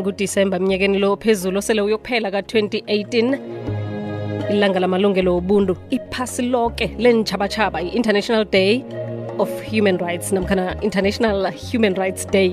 [0.00, 3.14] ngudisemba emnyakeni lo phezulu osele uyokuphela ka-2018
[4.54, 8.70] ilanga lamalungelo obuntu iphasi loke lentshabatshaba i-international day
[9.42, 11.36] of human rights namkhana international
[11.68, 12.50] human rights day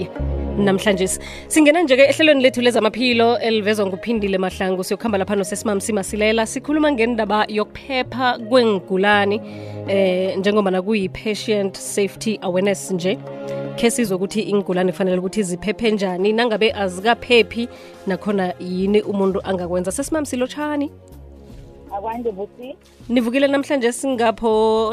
[0.68, 1.06] namhlanje
[1.54, 9.38] singena nje-ke ehlelweni lethu lezamaphilo elivezwa nguphindile mahlangu siyokuhamba lapha simasilela sikhuluma ngendaba yokuphepha kwengulani
[9.94, 13.12] eh njengoba nakuyi-patient safety awareness nje
[13.80, 17.64] khe sizwe ukuthi ingulane fanele ukuthi ziphephe njani nangabe azikaphephi
[18.10, 20.88] nakhona yini umuntu angakwenza sesimamisilo tshani
[21.98, 22.68] akwande buti
[23.14, 24.52] nivukile namhlanje singapho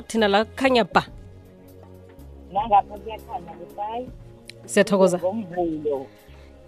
[0.08, 1.02] thina la kukhanya ba
[4.70, 5.18] siyathokoza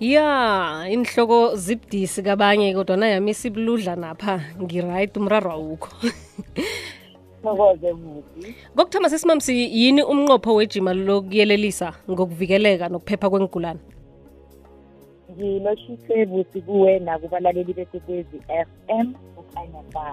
[0.00, 5.90] ya inhloko zibudisi kabanye kodwa nayami sibuludla napha ngiriht umraro awukho
[7.42, 13.80] thokoze muti kokuthoma sesimamsi yini umnqopho wejima lokuyelelisa ngokuvikeleka nokuphepha kwengulane
[15.33, 19.06] ngilotshise busi kuwe nakubalaleli besekwezi f m
[19.41, 20.09] okanye ba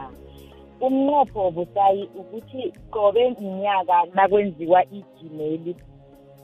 [0.86, 5.74] umnqopho busayi ukuthi qobe mnyaka nakwenziwa ijimeli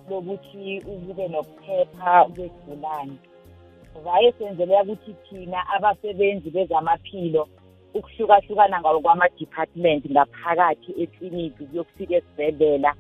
[0.10, 3.16] lokuthi ukube nokuphepha kwegulane
[4.04, 7.44] vaye senzeleka ukuthi thina abasebenzi bezamaphilo
[7.98, 12.92] ukuhlukahlukana ngokwama-department ngaphakathi ekliniki kuyokufika esibhedlela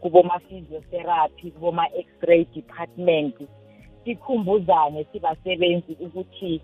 [0.00, 3.34] kuboma-physiotherapy kuboma-x-ray department
[4.04, 6.54] sikhumbuzane sibasebenzi ukuthi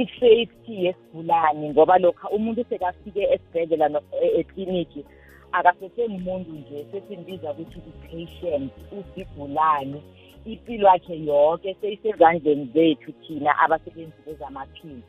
[0.00, 5.00] i-safety yesigulane ngoba lokha umuntu sekafike esibhedlela e-, ekliniki
[5.58, 7.78] akasesengumuntu nje sesimbiza ukuthi
[8.22, 10.00] i-patient usigulane
[10.50, 15.02] impilo yakhe yonke seyisezandleni zethu thina abasebenzi bezamaphilo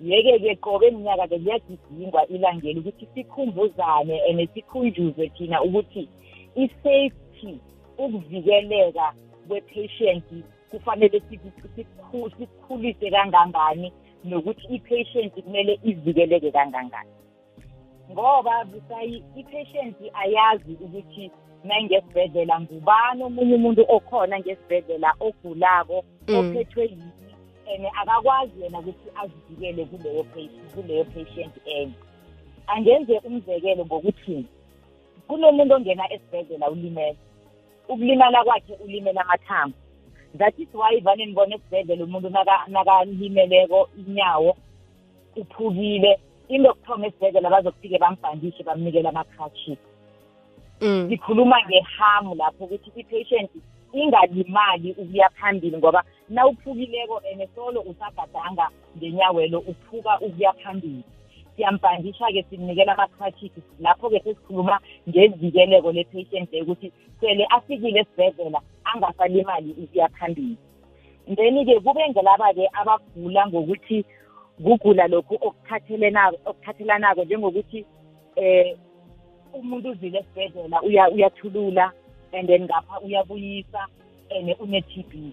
[0.00, 6.08] yeke-ke qobe mnyaka-ke liyagidingwa ilangeli ukuthi sikhumbuzane and sikhunjuzwe thina ukuthi
[6.56, 7.52] i-safety
[7.98, 9.14] ukuvikeleka
[9.48, 10.24] kwe-patient
[10.70, 11.20] kufanele
[12.10, 13.90] sikhulise kangangani
[14.24, 17.10] nokuthi i-patient kumele ivikeleke kangangani
[18.12, 21.30] ngoba busayi i-patient ayazi ukuthi
[21.64, 26.36] nangesibhedlela ngubani omunye umuntu okhona ngesibhedlela ogulako mm.
[26.38, 27.12] ophethwe yini
[27.74, 31.92] and akakwazi yena ukuthi azivikele kuleyo patient kuleyo patient enye
[32.66, 34.46] angenze umzekelo ngokuthi
[35.28, 37.16] kunomuntu ongena esibhedlela ulimele
[37.88, 39.76] ukulimala kwakhe ulimela amathambo
[40.38, 42.28] that is why vane nibona esibhedlela umuntu
[42.68, 44.52] nakalimeleko inyawo
[45.40, 46.12] uphukile
[46.48, 49.74] into okuthoma esibhedlela bazokufike bambhandishe bamnikele amakhashi
[51.08, 51.66] sikhuluma mm.
[51.68, 53.50] ngehamu lapho ukuthi i-patient
[54.02, 61.02] ingalimali ukuya phambili ngoba nawuphukileko ene solo usagadanga ngenyawelo uphuka ukuya phambili
[61.56, 64.76] siyampandisha-ke simnikela ama-crachiki lapho-ke sesikhuluma
[65.08, 68.60] ngevikeleko le-patient ukuthi sele afikile esibhedlela
[68.92, 70.56] angasalimali ukuya phambili
[71.34, 73.98] then-ke kube ngelaba-ke abagula ngokuthi
[74.64, 77.80] kugula lokhu okuthathelanako njengokuthi
[78.36, 78.72] um
[79.60, 80.76] umuntu uzile esibhedlela
[81.12, 81.92] uyathulula uya
[82.32, 83.86] and then ngapha uyabuyisa
[84.30, 85.32] and une-TB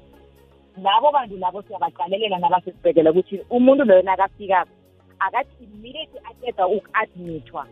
[0.83, 4.71] labo bantu labo siyabaqalelela nabasesibhedlela ukuthi umuntu loyo nakafikako
[5.19, 7.63] akathi immediately aceda uku-admithwa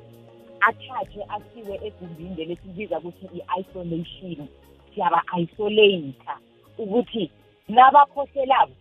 [0.68, 4.48] athathwe asiwe egumbini leli sibiza ukuthi i-isolation
[4.94, 6.36] siyaba-isolata
[6.82, 7.24] ukuthi
[7.70, 8.74] nabakhohlelako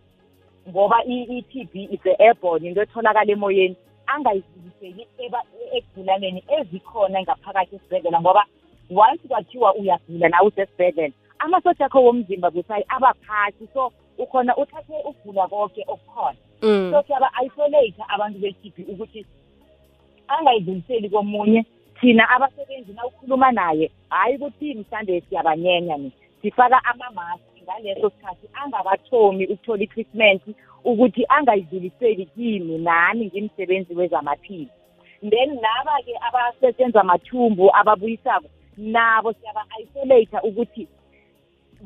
[0.69, 3.75] ngoba i-TB is airborne into etholakala emoyeni
[4.13, 5.03] angayidluliseli
[5.77, 8.43] ekugulaneni e-, ezikhona ngaphakathi esibhedlela ngoba
[8.95, 15.47] once kwathiwa uyagula nawe usesibhedlela amasosha akho womzimba kuthi hayi abaphasi so ukhona uthathe ukugula
[15.47, 16.91] konke okukhona mm.
[16.93, 19.23] so siyaba-isolate abantu be-tb ukuthi
[20.27, 21.63] angayidluliseli komunye
[21.99, 29.45] thina abasebenzi na ukhuluma naye hhayi ukuthi mhlawumbe siyabanyenya ni sifaka amamaski ngaleso sikhathi angabathomi
[29.45, 30.41] ukuthola i-treatment
[30.83, 34.67] ukuthi angayidluliseli kimi nami ngimsebenzi wezamaphilo
[35.29, 40.87] then laba-ke abasesenza amathumbu ababuyisako nabo siyaba-isolate ukuthi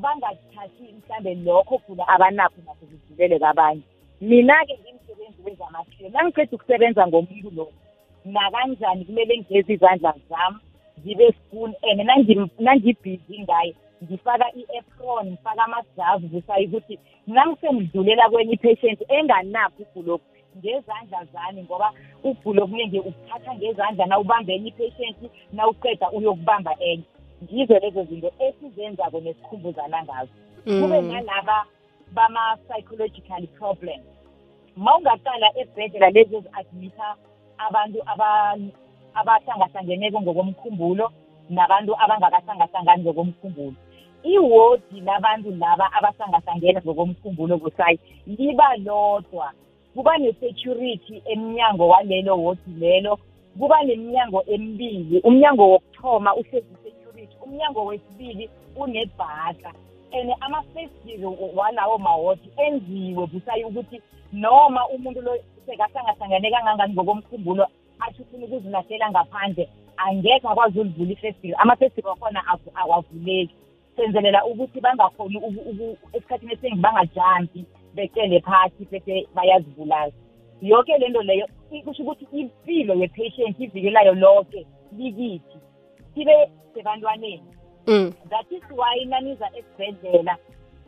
[0.02, 3.82] bangazithathi mhlambe lokho khona abanakho nakho kudlulele kabanye
[4.20, 7.66] mina-ke ngimsebenzi wezamahlelo nangiqeda ukusebenza ngomuntu lo
[8.34, 10.60] nakanjani kumele ngigeza izandla zami
[11.00, 12.00] ngibe spoon and
[12.64, 13.72] nangibhizi ngaye
[14.04, 16.94] ngifaka i-apron ngifaka ama-gloves kusayo ukuthi
[17.26, 20.28] nangisengidlulela kwenye i-patient enganaphi uguloku
[20.62, 21.88] ngezandla zami ngoba
[22.28, 25.18] ubhulo okunye nje ukuthatha ngezandla na ubambe enye i-patient
[25.56, 27.04] na uqeda uyokubamba enye
[27.44, 30.32] ngizo lezo zinto esizenzako nesikhumbuzana ngazo
[30.66, 30.80] mm.
[30.80, 31.56] kube nalaba
[32.16, 34.00] bama-psychological problem
[34.82, 37.08] ma ungaqala ebhedlela lezi ezi-admitha
[37.66, 37.98] abantu
[39.20, 41.06] abahlangahlangeneko ngokomkhumbulo
[41.56, 43.78] nabantu abangakahlangahlangani ngokomkhumbulo
[44.34, 47.96] iwodi labantu laba abahlangahlangene ngokomkhumbulo busayi
[48.38, 49.48] liba lodwa
[49.96, 53.18] kuba ne-security emnyango walelo wodi lelo
[53.58, 59.72] kuba neminyango emibili umnyango wokuthoma usezi-security umnyango wesibili unebhaka
[60.12, 64.00] and ama-faces walawo mawodi enziwe busayi ukuthi
[64.32, 65.34] noma umuntu lo
[65.66, 67.66] sekahlangahlangane kangangani ngokomkhumbulo
[68.00, 72.42] athi ufuna ukuzilahlela ngaphandle angekhe akwazi ulivula ifestile amafestile wakhona
[72.74, 73.54] awavuleki
[73.96, 75.40] senzelela ukuthi bangakhoni
[76.14, 77.64] esikhathini esiningi bangajanti
[77.96, 80.12] becele phakathi bese bayazibulala
[80.62, 81.46] yonke lento leyo
[81.84, 84.60] kusho ukuthi impilo ye-patient ivikelayo lonke
[84.96, 85.58] likithi
[86.14, 86.34] sibe
[86.74, 87.44] sebantwaneni
[87.92, 88.08] mm.
[88.34, 90.34] that is why naniza esibhedlela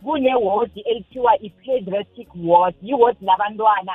[0.04, 3.94] kunewodi ekuthiwa i-pediatric ward yiwodi labantwana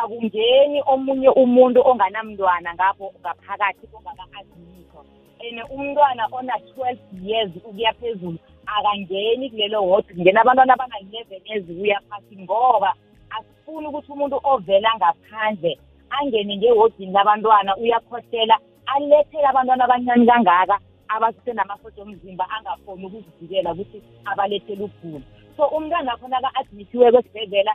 [0.00, 5.00] akungeni omunye umuntu onganamntwana ngapho ngaphakathi ongaka-admithwa
[5.48, 12.90] and umntwana ona-twelve years ukuya phezulu akangeni kulelo wodi kungena abantwana abana-eleven ezikuya phasi ngoba
[13.36, 15.72] asifuni ukuthi umuntu ovela ngaphandle
[16.10, 18.56] angene ngewodini labantwana uyakhohlela
[18.92, 20.76] alethele abantwana abancane kangaka
[21.14, 23.98] abasenamafotho omzimba angafoni ukuzivikela ukuthi
[24.30, 25.24] abalethele ukugula
[25.56, 27.72] so umntwana khona ka-admithiweko esibhedlela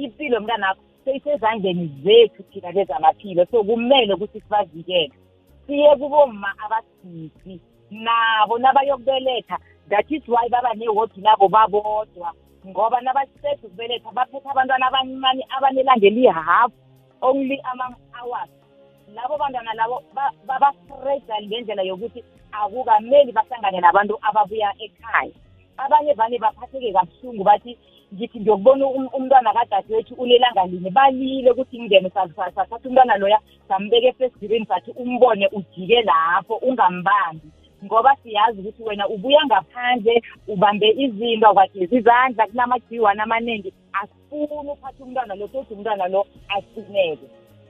[0.00, 5.14] impilo mntanakho seyisezandleni zethu thina lezamaphilo so kumele ukuthi sibavikele
[5.66, 7.54] siye kuboma abasisi
[8.04, 9.56] nabo nabayokubeletha
[9.90, 12.32] that is why baba nehobhi labo babodwa
[12.66, 16.74] ngoba nabasiceda ukubeletha baphethe abantwana abancane abanelanga elihafu
[17.22, 18.50] only ama-hours
[19.16, 19.96] labo bantwana labo
[20.46, 22.20] babafresa ngendlela yokuthi
[22.52, 25.32] akukameli bahlangane nabantu ababuya ekhaya
[25.82, 27.72] abanye vane baphatheke kabuhlungu bathi
[28.14, 33.38] ngithi ngiyokubona um-, umntwana kadade wethu ulelanga linye balile ukuthi ngingene sathatha umntwana loya
[33.68, 37.48] sambeka efestirini sathi umbone ujike lapho ungambambi
[37.84, 40.16] ngoba siyazi ukuthi wena ubuya ngaphandle
[40.52, 43.70] ubambe izinto akwageza izandla kunamajiwane amaningi
[44.00, 46.20] asifuni uphathe umntwana lo kodwa umntwana lo
[46.56, 47.26] asineke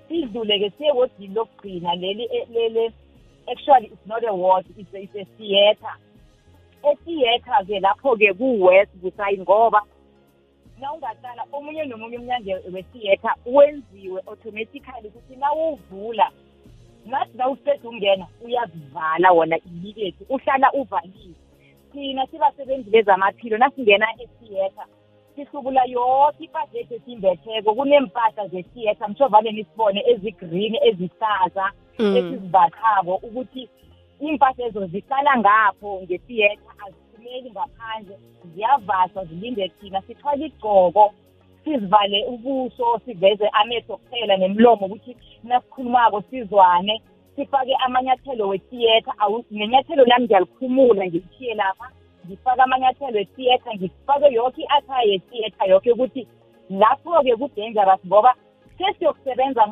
[0.08, 2.82] sidlule-ke siye wodini lokugcina leli
[3.52, 5.96] actually it's not a ward it's a, it's a theatre
[6.90, 9.80] etheatre-ke lapho-ke ku-west busayi ngoba
[10.80, 16.26] nawungaqala omunye nomunye umnyango we-theatre wenziwe automatically ukuthi nawuvula
[17.06, 21.34] nathi zawuqeda ungena uyazivala wona immediately uhlala uvalile
[21.92, 24.84] thina sibasebenzi bezamaphilo nasingena esiyetha
[25.34, 31.66] sihlubula yoke ipahla yethu esimbetheko kunempahla zesiyetha msho vane nisibone ezigreen ezihlaza
[31.98, 32.16] mm.
[32.16, 33.62] esizibathabo ukuthi
[34.20, 38.16] iy'mpahla ezo zihlala ngapho ngesiyetha aziphumeli ngaphandle
[38.54, 41.14] ziyavaswa zilinde thina sithwala igcoko
[41.64, 47.02] sizivale ubuso siveze amehlo kuphela nemlomo ukuthi nasikhulumako sizwane
[47.36, 49.12] sifake amanyathelo wetiyetha
[49.50, 51.88] nenyathelo lami ngiyalikhumula ngilithiye lapha
[52.26, 56.22] ngifake amanyathelo etiyetha ngifake yonke i-athaya yetiyetha yonke ukuthi
[56.70, 58.32] lapho-ke ku-dangerous ngoba
[58.78, 59.62] sesiyokusebenza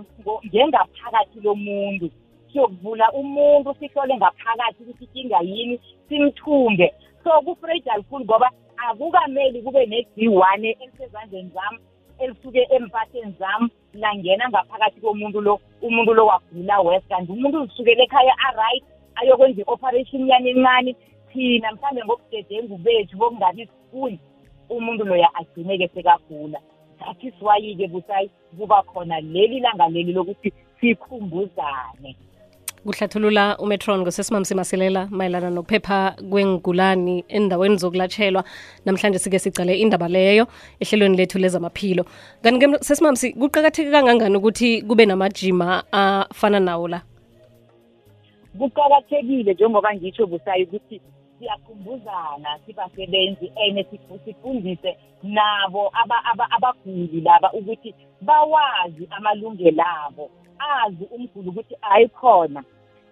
[0.44, 2.06] njengaphakathi lomuntu
[2.52, 5.76] siyokuvula umuntu sihlole ngaphakathi ukuthi inkinga yini
[6.08, 6.88] simthunge
[7.24, 8.48] so kufreyid alikhulu ngoba
[8.88, 11.78] akukameli kube ne-D1 elisezandleni zami
[12.22, 13.68] elisuke empatheni zami
[14.00, 18.84] langena ngaphakathi komuntu lo umuntu lo wagula west kanti umuntu uzisukele ekhaya aright
[19.18, 20.90] ayokwenza i-operation yani encane
[21.30, 24.16] thina mhlawumbe ngobudedengu bethu bokungabi sikuli
[24.70, 26.58] umuntu loya agcine-ke sekagula
[27.00, 28.28] that is why-ke busayi
[28.58, 32.10] kuba khona leli langa leli lokuthi sikhumbuzane
[32.84, 35.98] kuhlathulula umetron ngosesimamsi masilela mayelana nokuphepha
[36.30, 38.44] kwengulani endaweni zokulatshelwa
[38.84, 40.46] namhlanje sike sicale indaba leyo
[40.80, 42.02] ehlelweni lethu lezamaphilo
[42.42, 47.00] kanti-ke sesimamsi kuqakatheke kangangani ukuthi kube namajima afana nawo la
[48.58, 51.00] kuqakathekile njengoba ngitsho busayo ukuthi
[51.40, 53.86] siyakhumbuzana sibasebenzi and
[54.24, 55.92] sifundise nabo
[56.50, 62.62] abaguli laba ukuthi bawazi amalungelo abo azi umguli ukuthi hayi khona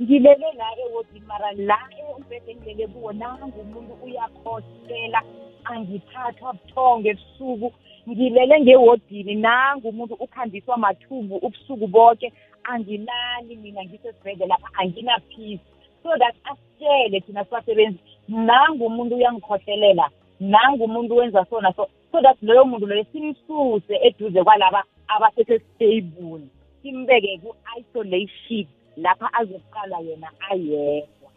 [0.03, 1.79] ngilele la ewodini mara la
[2.17, 5.23] umbhede engilele kuwo nangu umuntu uyakhosela
[5.65, 7.69] angithathwa buthongo ebusuku
[8.09, 12.33] ngilele ngewodini nangu umuntu ukhandiswa mathumbu ubusuku bonke
[12.65, 15.61] angilali mina ngisesibhedle lapha anginaphisi
[16.03, 22.87] so that asitshele thina sibasebenzi nangumuntu uyangikhohlelela nangumuntu wenza sona so so that leyo muntu
[22.87, 26.41] leyo simsuse eduze kwalaba abasesestable
[26.83, 28.67] simbeke ku-isolation
[28.97, 31.31] lapha azokuqala yena ayedwa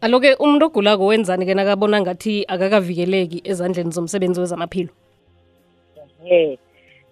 [0.00, 4.92] aloke umuntu ogulako wenzani-ke nakabona ngathi akakavikeleki ezandleni zomsebenzi wezamaphilo
[6.24, 6.58] ehe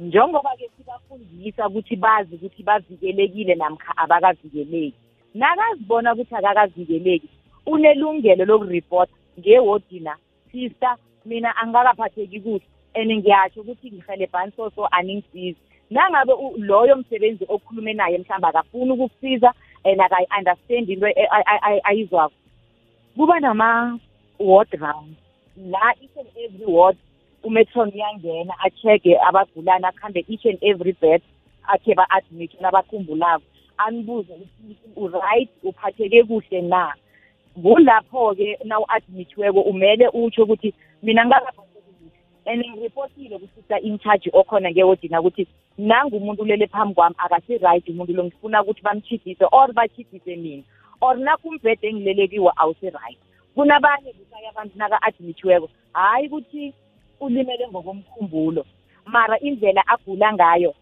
[0.01, 4.95] njengoba-ke sibafundisa ukuthi bazi ukuthi bavikelekile namkha abakavikeleki
[5.35, 7.29] nakazibona ukuthi akakavikeleki
[7.69, 10.15] unelungelo lokuripota ngewodi la
[10.53, 12.63] sister mina angakaphatheki kuhle
[12.95, 15.57] and ngiyasho ukuthi ngihelebhani so so aningisizi
[15.91, 19.53] nangabe loyo msebenzi okhulume naye mhlawumbe akafuni ukukusiza
[19.85, 22.35] and akayi-understandi into e-, ayizwako
[23.17, 25.15] kuba nama-ward round
[25.57, 26.97] la each and every ward
[27.45, 31.23] umetron uyangena a-check-e abagulane akuhambe each and every bed
[31.69, 33.45] akhe ba-admithe nabakhumbulako
[33.79, 36.95] anibuze ukuthi uright uphatheke kuhle na
[37.63, 42.13] kulapho-ke nawu-admithiweko umele utsho ukuthi mina ngakaphosokile
[42.47, 45.45] and ngiripotile kusisa in-charge okhona ngewodina ukuthi
[45.79, 50.63] nangumuntu ulele phambi kwami akasi-right umuntu lo ngifuna ukuthi bamchidise or bachidise mina
[51.01, 53.19] or nakumbhede engilele kiwo awusi-right
[53.55, 56.75] kunabanye kusaya abantu naka-admithiweko hhayi ukuthi
[57.21, 58.65] ulimele ngokomkhumbulo
[59.07, 60.75] mara indlela agula ngayo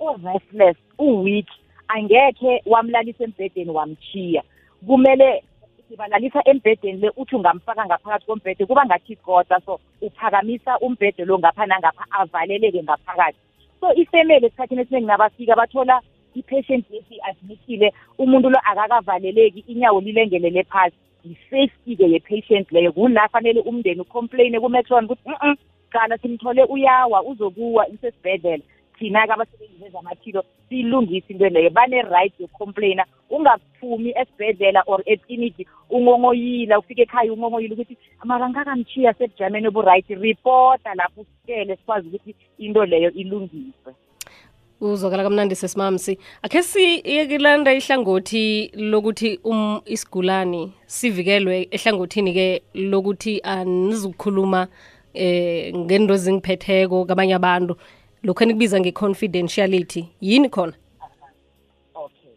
[0.00, 1.46] u-restless u-weak
[1.88, 4.42] angekhe wamlalisa embhedeni wamchiya
[4.86, 5.42] kumele
[5.88, 11.66] sibalalisa embhedeni le uthi ungamfaka ngaphakathi kombhede kuba ngathi igoda so uphakamisa umbhede lo ngapha
[11.66, 13.38] nangapha avaleleke ngaphakathi
[13.80, 16.00] so ifemeli esikhathini esiningi nabafika bathola
[16.34, 24.60] i-patient yesi-admithile umuntu lo akakavaleleki inyawo lilengelele phasi yi-safety-ke ye-patient leyo kula fanele umndeni ucomplaine
[24.60, 25.56] kumetron ukuthi mm
[25.90, 28.62] cala simthole uyawa uzokuwa usesibhedlela
[28.98, 37.32] thina-ke abasebenzi bezamaphilo siyilungise into leyo bane-right yokucomplaina ungaphumi esibhedlela or ekliniki ungongoyila ufike ekhaya
[37.32, 43.92] ungongoyila ukuthi amarangakamchiya sebujameni obu-right ripota lapho usikele sikwazi ukuthi into leyo ilungiswe
[44.80, 54.68] uzokala kamnandi sesimamsi akhe siyekulanda ihlangothi lokuthi um isigulani sivikelwe ehlangothini-ke lokuthi anizukukhuluma
[55.14, 57.76] eh ngento zingiphetheko kabanye abantu
[58.26, 60.72] lokhu enikubiza nge-confidentiality yini khona
[61.94, 62.32] okay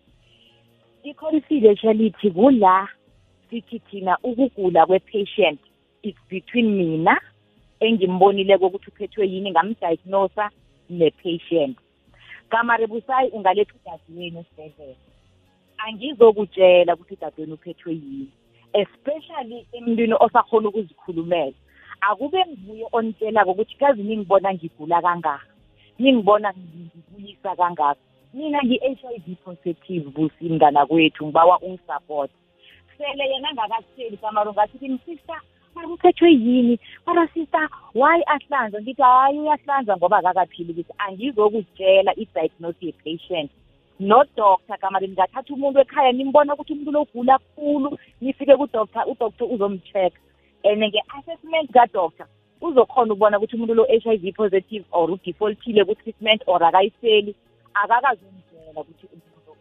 [1.03, 2.87] i-confidentiality kula
[3.49, 5.59] sithi thina ukugula kwe-patient
[6.03, 7.21] is between mina
[7.79, 10.49] engimbonileko ukuthi uphethwe yini ngamdiagnosa
[10.89, 11.77] ne-patient
[12.49, 14.95] kamarebusayi ungaletha udadewenu esibhedlela
[15.77, 18.27] angizokutshela ukuthi udadewenu uphethwe yini
[18.73, 21.51] especially emntwini osakhona ukuzikhulumela
[22.01, 25.48] akube nguye onitshelako ukuthi kazini ngibona ngigula kangaka
[25.99, 27.99] yingibona ngibuyisa kangaka
[28.33, 32.31] mina ngi-HIV positive busi mngana kwethu ngibawa ungisupport
[32.97, 35.39] sele yena angakasitsheli samaro ngathi kimi sister
[35.75, 36.75] mara uphethwe yini
[37.05, 37.65] mara sister
[37.99, 43.49] why ahlanza ngithi hhayi uyahlanza ngoba akakaphili ukuthi angizokutshela i-diagnosis ye-patient
[44.09, 47.89] nodoctor kamari ningathatha umuntu ekhaya nimbona ukuthi umuntu logula kkhulu
[48.21, 50.13] nifike kudoctor udoctor uzomcheck
[50.67, 52.27] and nge-assessment kadoctor
[52.61, 57.31] uzokhona ukubona ukuthi umuntu lo-HIV positive or udefaultile ku-treatment or akayiseli
[57.73, 59.59] akakazumzela ukuthi umuntu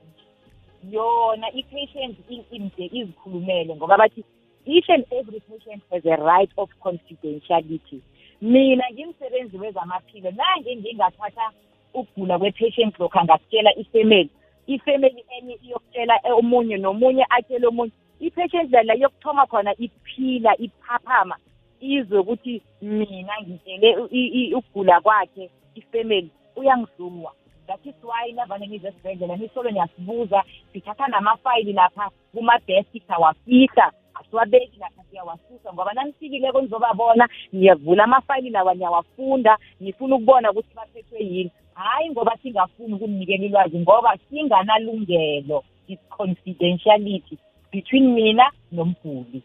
[0.95, 2.17] yona i-patient
[2.61, 4.23] nje izikhulumele ngoba bathi
[4.67, 8.01] each and every patient has a right of confidentiality
[8.41, 11.47] mina ngimsebenzi wezamaphilo nange ngingathatha
[11.95, 14.31] ukugula kwe-patient lokhu angatshela ifemeli
[14.67, 21.37] ifemeli enye iyokutshela omunye nomunye atshele omunye i-patient lala yokuthoma khona iphila iphaphama
[21.87, 23.89] izwe ukuthi mina ngitshele
[24.59, 25.45] ukugula kwakhe
[25.81, 27.31] ifemeli uyangizuma
[27.67, 30.41] that is why navane ngize esibhedlela nisolo niyasibuza
[30.73, 39.59] sithatha namafayili lapha kuma-desk sawafihla asiwabeki lapha siyawasusa ngoba nanifikileko nizobabona niyavula amafayili lawa niyawafunda
[39.81, 47.39] nifuna ukubona ukuthi baphethwe yini hhayi ngoba singafuni ukunikela ilwazi ngoba singanalungelo is confidentiality
[47.73, 49.43] between mina nomguli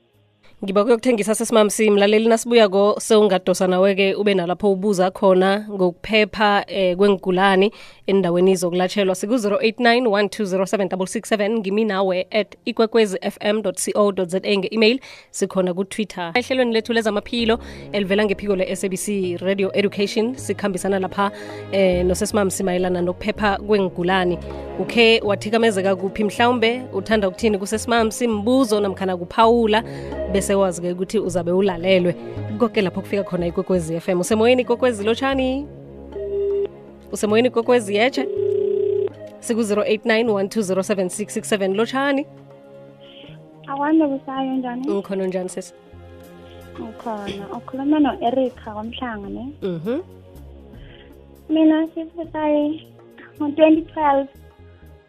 [0.63, 7.72] ngiba kuyokuthengisa sesimamsi mlaleli nasibuya ko sewungadosa nawe-ke ube nalapho ubuza khona ngokuphepha eh, kwengigulani
[8.08, 15.00] endaweni zokulatshelwa siku-089 1207667 ngimi nawe at ikwekwezi fm co za nge-email
[15.32, 17.60] sikhona kutwitter ehlelweni lethu lezamaphilo
[17.91, 19.08] elivela ngephiko le-sabc
[19.41, 21.32] radio education sikhambisana lapha
[21.72, 24.39] eh, nosesimamsi mayelana nokuphepha kwengigulani
[24.79, 29.84] ukhe wathikamezeka kuphi mhlawumbe uthanda ukuthini kusesimamsi mbuzo namkhana kuphawula
[30.32, 32.12] bese sewazi-ke ukuthi uzabe ulalelwe
[32.60, 35.65] konke lapho kufika khona ikwekwezi FM usemoyeni kokwezi lotshani
[37.12, 38.27] usemoyeni kokwezi yetshe
[39.39, 42.25] siku-089 1207667 lotshani
[43.67, 45.74] awande busayo njani ngikhona njani sesi
[46.79, 50.00] ukhona ukhuluma no-erica kwamhlanga ne mhm
[51.50, 52.88] mina sisisayi
[53.39, 54.25] ngo-2012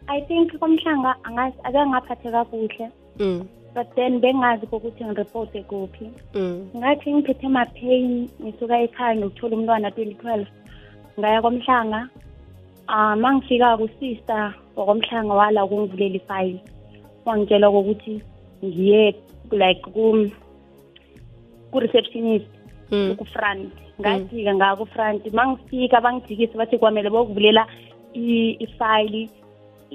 [0.07, 1.15] i think komhlanga
[1.63, 3.45] ake ngaphathe kakuhle mm.
[3.75, 6.07] but then bengazi kokuthi ngiripote kuphi
[6.39, 6.59] mm.
[6.79, 10.45] ngathi ngiphethe ma-pain ngisuka ekhaya ngiyokuthola umntwana 2012
[11.19, 12.21] ngaya kwamhlanga um
[12.87, 14.43] ah, mangifika kusister
[14.77, 16.59] wakwamhlanga wala ukungivulela ifayile
[17.25, 18.13] wangitshela kokuthi
[18.63, 19.03] ngiye
[19.59, 19.81] like
[21.71, 22.47] ku-receptionist
[22.95, 23.11] mm.
[23.19, 24.55] kufrant ngajika mm.
[24.57, 27.67] ngakufrant mangifika bangijikise bathi kwamele bokuvulela
[28.63, 29.27] ifayile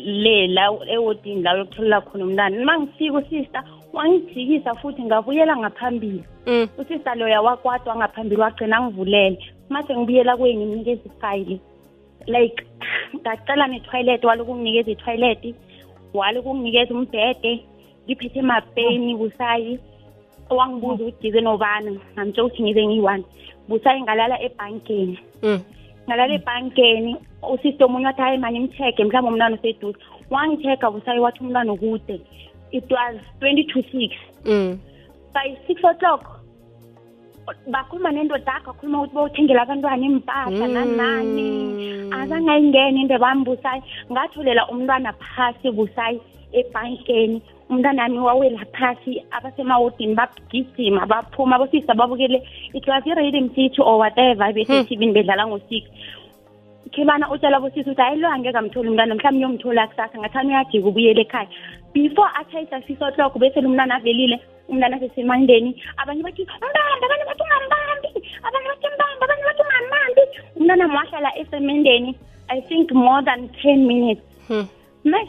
[0.04, 6.68] le la ewodini la yokutholela khona umntana uma ngifika usister wangijikisa futhi ngabuyela ngaphambili mm.
[6.78, 9.38] usister loya wakwatwa ngaphambili wagcina ngivulele
[9.68, 11.60] mase ngibuyela kuye ngimnikeza ifayili
[12.26, 12.64] like
[13.16, 15.54] ngacela nethoyilet walokunginikeza ithoyilet
[16.14, 17.64] walokunginikeza umbhede
[18.06, 19.78] ngiphethe mapeni busayi
[20.50, 23.24] owangibuza ukuthi ngize nobani ngamtshela ukuthi ngize ngiyi-one
[23.68, 25.60] busayi ngalala ebhankeni mm.
[26.06, 27.12] ngalala ebhankeni
[27.48, 29.98] usisi omunye wathi hayi manje ngi-check-e mhlawumbe umntwana useduze
[30.30, 32.20] wangi-check-a busayi wathi umntwana ukude
[32.72, 34.78] it was twenty to six mm.
[35.34, 36.38] by six o'clock
[37.70, 40.74] bakhuluma nendoda akho akhuluma ukuthi bowuthengela abantwana impahla mm.
[40.74, 41.48] nanani
[42.14, 43.82] azangayingeni into bambusayi
[44.12, 46.20] ngatholela umntwana phasi busayi
[46.52, 52.38] ebhankeni umntwana ami wawela phasi abasemawodini bagijima baphuma abosisa babukele
[52.74, 55.14] it was i-radim city or whatever besetivini hmm.
[55.16, 55.84] bedlala ngo-six
[56.92, 61.20] khibana utshela bosisi ukuthi hayi lo angeke amtholi umntana mhlawumbe uyomthola kusasa ngathani uyajika ubuyele
[61.26, 61.46] ekhaya
[61.94, 65.70] before athayisa six o'clock besele umntana avelile umntana sesemandeni
[66.02, 68.08] abanye bathi mbambe abanye bathi ungambambi
[68.48, 70.22] abanye bathi mbambe abanye bathi ungambambi
[70.58, 72.10] umntana mwahlala esemendeni
[72.56, 74.66] i think more than ten minutes hmm.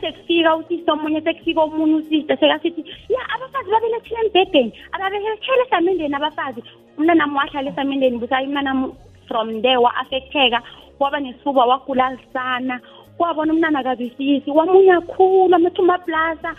[0.02, 2.82] sekufika usista omunye sekufika omunye usista sekasithi
[3.14, 6.64] ya abafazi babelethile embhedeni ababelethele esamendeni abafazi
[6.98, 8.94] umntanami wahlala esamendeni busayi umntanami
[9.28, 10.60] from there wa-affecteka
[11.02, 12.80] waba nesifuba wagula lisana
[13.18, 16.56] kwabona umntana akavisisi wamunya khulu amathi umaplasa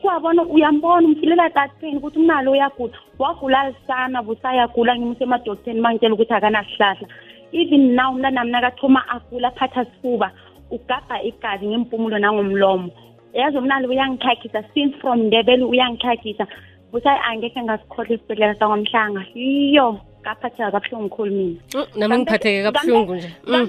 [0.00, 7.06] kwabona uyambona umfilela tatheni ukuthi umnalo uyagula wagula lisana busayagula ngimuse emadoktheni mangitshela ukuthi akanasihlahla
[7.52, 10.30] even now umntana mna kathoma agula aphatha sifuba
[10.70, 12.88] ugabha igazi ngempumulo nangomlomo
[13.34, 16.46] yazi umnalo uyangikhakhisa since from ndebele uyangikhakhisa
[16.92, 23.30] busayi angekhe ngasikhohlwa isibhedlela sangamhlanga yiyo ngaphatheka kabuhlungu khulu mina mm, nami ngiphatheke kabuhlungu nje
[23.46, 23.68] mm.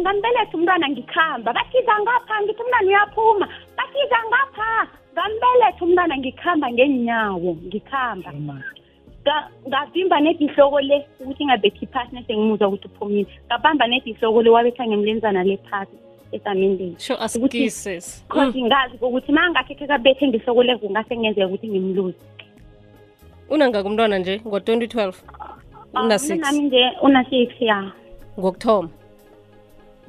[0.00, 3.46] ngambeletha umntwana ngikhamba bathiza ngapha ngithi umntwana uyaphuma
[3.78, 4.70] bathiza ngapha
[5.14, 8.30] ngambeletha umntwana ngikhamba ngenyawo ngikhamba
[9.70, 15.56] ngavimba nedihloko le ukuthi ngabethi phasi nesengimuzwa ukuthi uphumile ngabamba nedihloko le wabetha ngemlenzana le
[15.70, 15.94] phasi
[16.34, 18.28] esamendeni sho asikisesi mm.
[18.32, 22.18] cause ngazi ukuthi ma ngakhe kabethe ngihloko le kungase ngenzeka ukuthi ngimluze
[23.48, 25.18] unangaka umntwana nje ngo-twenty twelve
[25.98, 27.84] Ah, una six nami nje una six ya
[28.38, 28.88] ngokuthoma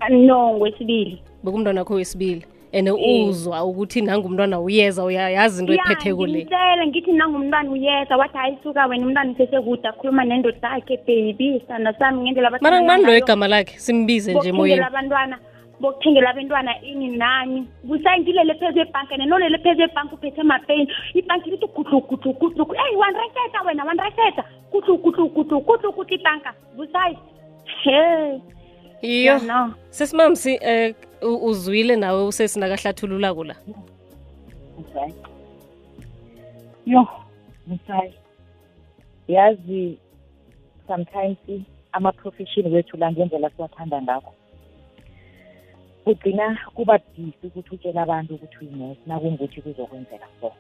[0.10, 3.24] no ngwesibili bekumntwana wakho wesibili and ee.
[3.30, 8.86] uzwa ukuthi nangumntwana uyeza uyayazi into ephethe kule ngimtshele ngithi nangumntwana uyeza wathi hayi suka
[8.86, 13.80] wena umntwana usesekude akhuluma nendoda yakhe baby sana sami ngendlela mara ngubani loyo igama lakhe
[13.80, 15.40] simbize nje moyeni abantwana
[15.82, 20.84] bokuthengela abentwana ini nani kusayingilele phezu ebhanke nenolele phezu ebhanke uphethe mapeni
[21.20, 27.16] ibhanki lithi gudlugudlugudlugu eyi wanreketa wena wanreketa gudlugudlugudlugudlugudu ibhanka busayi
[27.84, 28.02] he
[29.02, 29.36] iyo
[29.90, 30.60] sesimamsi
[31.22, 33.56] um uzwile nawe usesinakahlathululako la
[36.86, 37.08] yo
[37.68, 38.14] busayi
[39.28, 39.98] yazi
[40.88, 41.38] sometimes
[41.92, 44.34] ama-profession wethu la ngendlela siwathanda ngakho
[46.08, 46.96] kugcina kuba
[47.44, 50.52] ukuthi utshela abantu ukuthi uyinesi nakungukuthi kuzokwenzela so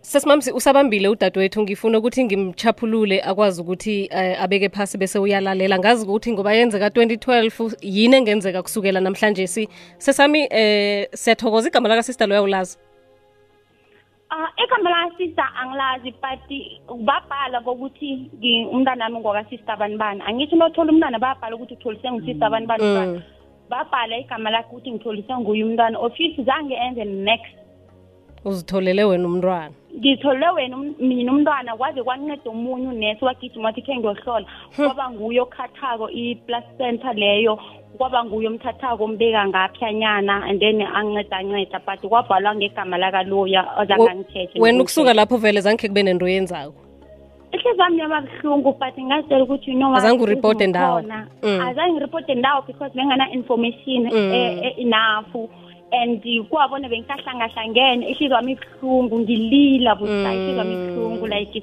[0.00, 6.32] sesimamzi usabambile udadewethu ngifuna ukuthi ngimchaphulule akwazi ukuthi uh, abeke phasi bese uyalalela ngazi ukuthi
[6.32, 9.68] ngoba yenzeka 2012 yini engenzeka kusukela namhlanje si
[9.98, 12.78] sesami um uh, siyathokoza igama lakasista loya ulazi
[14.30, 18.30] Uh, ah, igama lakasista angilazi but babhala kokuthi
[18.72, 23.22] umntana nami ngwakasista abantu bani angithi nothola umntana babhala ukuthi utholise ngusista abantu bani mm.
[23.70, 27.54] babhala igama lakhe ukuthi ngitholiswe nguye umntwana of youth zange enze next
[28.44, 33.94] uzitholele wena umntwana ngitholele wena um-, mina umntwana kwaze kwanceda omunye unesi wagijima wathi khe
[33.98, 34.82] ngiyohlola hm.
[34.86, 37.58] kwaba nguye okhathako i-plus center leyo
[37.98, 45.14] kwaba nguye omthathako ombeka ngaphiyanyana and then ancedanceda but kwabhalwa ngegama lakaloya ozangangithethe wena ukusuka
[45.14, 46.85] lapho vele zangikhe kube nento yenzako
[47.56, 48.20] ihliziyo yami yaba
[48.62, 50.26] but ngazitela ukuthi you ndawo azange
[52.00, 55.26] report ndawo because bengana-information enough
[55.92, 61.62] and kwabona bengisahlangahlangene ihliziyo wami ibuhlungu ngilila busa ihliziyo wami ibuhlungu like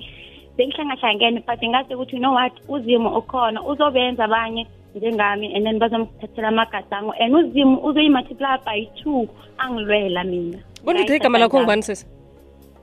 [0.58, 3.66] bengihlangahlangene but ngase ukuthi you know what uzimo ukhona mm.
[3.66, 3.66] mm.
[3.66, 3.68] eh, eh, mm.
[3.72, 9.28] uzobenza abanye njengami and then bazomthathela amagadango and uzimu uzoyimultiply by two
[9.58, 11.84] angilwela mina undithi igama lakho ngubani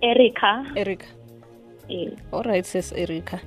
[0.03, 1.07] erika erika
[2.33, 3.39] alright sis Erika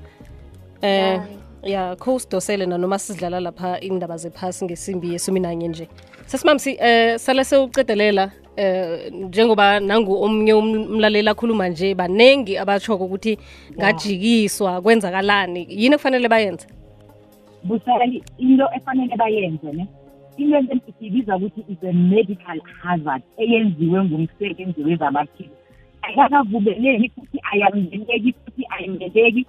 [0.81, 1.19] eh
[1.63, 5.87] ya cosidosele nanoma sizidlala lapha indaba zephasi ngesimbi yesumi nanye nje
[6.25, 13.37] sesimamsi eh sala sewucedelela eh njengoba nangu omnye umlalela akhuluma nje banengi abashoko ukuthi
[13.77, 16.67] ngajikiswa kwenzakalani yini kufanele bayenze
[17.63, 19.87] busali into efanele bayenze ne
[20.37, 25.49] into enhle sibiza ukuthi is a medical hazard eyenziwe ngumsebenzi wezabaphili
[26.03, 29.45] ayakavumeleki futhi ayamzeleki futhi ayimzeleki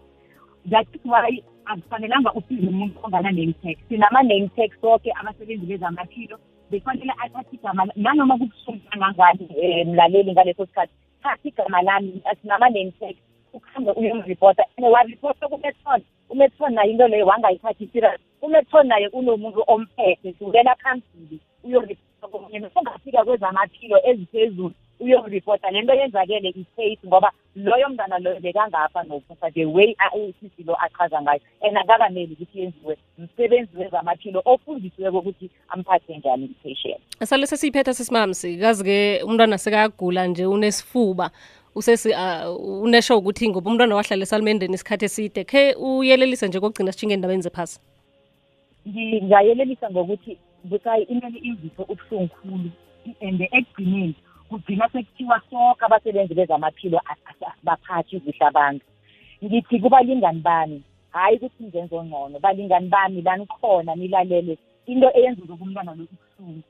[0.70, 6.38] that is why akufanelanga usize umuntu ongana-name tag sinama-name tag soke abasebenzi bezamaphilo
[6.70, 12.90] befanele athathe igama nanoma kubuhlungu kangangani um eh, mlaleli ngaleso sikhathi thatha igama lami sinama-name
[13.00, 13.16] tag
[13.52, 20.34] ukuhambe uyomripota and waripota kumethon umethon naye into leyo wangayithathi isirasi umethon naye unomuntu omphethe
[20.38, 28.18] sukela phambili uyoripota kunye nokungafika kwezamaphilo eziphezulu uyoripota le nto yenzakele i-case ngoba loyo mntana
[28.18, 29.96] loyo bekangapha nophupha the way
[30.28, 37.46] usisilo achaza ngayo and akakameli ukuthi yenziwe msebenzi wezamaphilo ofundisiweko ukuthi amphathe njani i-patient salo
[37.46, 41.30] sesiyiphetha sesimamsi kazi-ke umntwana sekayagula nje unesifuba
[41.74, 47.14] usesi uh, unesho ukuthi ngoba umntwana wahlala esalimendeni isikhathi eside khe uyelelise nje kokugcina sijinge
[47.14, 47.80] endabeni zephasi
[48.88, 52.70] ngingayelelisa ngokuthi busayi imele izipho ubuhlungu khulu
[53.20, 54.14] and ekugcineni
[54.48, 56.98] kugcina sekuthiwa soke abasebenzi bezamaphilo
[57.28, 58.86] asibaphathi izihla abantu
[59.44, 60.78] ngithi kubalingani bami
[61.12, 64.56] hhayi ukuthi ngenze ngcono balingani bami lanikhona nilalele
[64.88, 66.64] into eyenzeka kumntwana lo ubuhlungu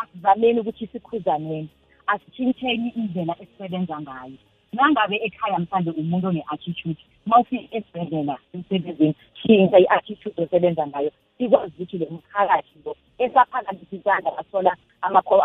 [0.00, 1.68] asizameni ukuthi sikhuzaneni
[2.06, 4.38] asitshintsheni indlela esisebenza ngayo
[4.72, 12.06] nangabe ekhaya mhlawumbe umuntu one-attitude mawufika esibhedlela emsebenzini tshintsha i-attitude osebenza ngayo sikwazi ukuthi lo
[12.14, 14.72] mphakathi lo esaphakamisisanga bathola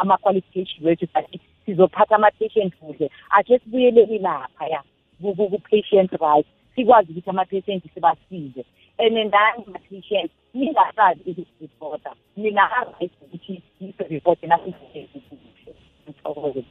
[0.01, 1.25] ama-qualification wethu but
[1.67, 3.07] sizophatha ama-patient kuhle
[3.37, 4.81] akhe sibuyeleli laphaya
[5.21, 8.63] ku-patient right sikwazi ukuthi ama-patient sibasize
[8.99, 16.63] and nani ma-patient ningasazi ukuzireporta mina aright ukuthi nise-reporte nasizeekuhle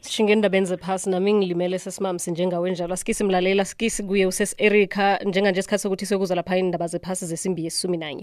[0.00, 6.06] shingendabeni zephasi nami ngilimele sesimamsi njengawe njalo asikisi mlalela asikisi kuye usesi-erika njenganje isikhathi sokuthi
[6.06, 8.20] sokuzwa lapha indaba zephasi zesimbi yesumi nanye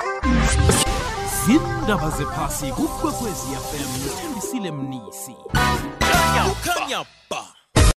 [1.45, 5.35] zindaba zephasi kukwekwezi fm uthembisile mnisi